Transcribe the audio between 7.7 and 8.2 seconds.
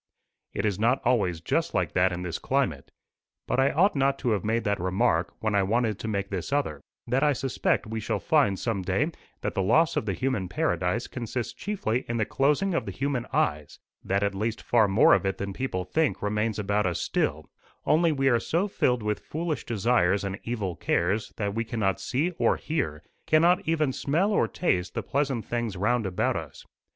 we shall